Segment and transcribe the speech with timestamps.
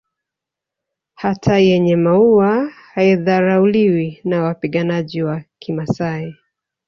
[1.15, 6.35] Hata yenye maua haidharauliwi na wapiganaji wa kimasai